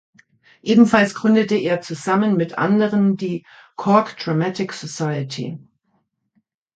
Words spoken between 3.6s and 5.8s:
"Cork Dramatic Society".